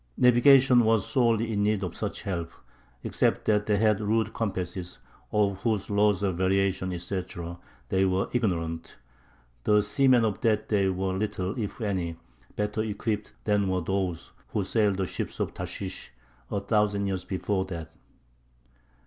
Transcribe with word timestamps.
Navigation 0.17 0.83
was 0.83 1.05
sorely 1.07 1.53
in 1.53 1.61
need 1.61 1.83
of 1.83 1.95
such 1.95 2.23
help. 2.23 2.51
Except 3.03 3.45
that 3.45 3.67
they 3.67 3.77
had 3.77 4.01
rude 4.01 4.33
compasses, 4.33 4.97
of 5.31 5.59
whose 5.61 5.91
laws 5.91 6.23
of 6.23 6.37
variation, 6.39 6.91
etc., 6.91 7.59
they 7.89 8.03
were 8.05 8.27
ignorant, 8.33 8.97
the 9.63 9.83
seamen 9.83 10.25
of 10.25 10.41
that 10.41 10.67
day 10.69 10.89
were 10.89 11.13
little, 11.13 11.55
if 11.55 11.79
any, 11.81 12.15
better 12.55 12.81
equipped 12.81 13.35
than 13.43 13.67
were 13.67 13.81
those 13.81 14.31
who 14.47 14.63
sailed 14.63 14.97
the 14.97 15.05
"ships 15.05 15.39
of 15.39 15.53
Tarshish" 15.53 16.11
a 16.49 16.59
thousand 16.59 17.05
years 17.05 17.23
before 17.23 17.65
that. 17.65 17.91